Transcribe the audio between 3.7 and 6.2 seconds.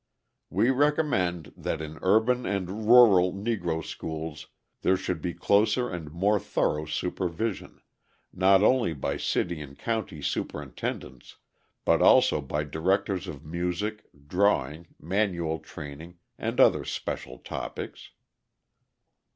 schools there should be closer and